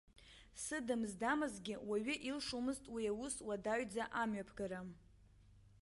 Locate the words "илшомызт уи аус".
2.29-3.35